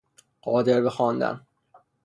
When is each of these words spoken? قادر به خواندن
قادر 0.41 0.81
به 0.81 0.89
خواندن 0.89 1.47